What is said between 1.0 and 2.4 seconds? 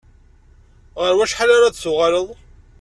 Ɣef wacḥal ara d-tuɣaleḍ?